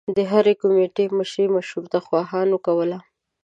[0.15, 2.97] د هرې کومیټي مشري مشروطه خواهانو کوله.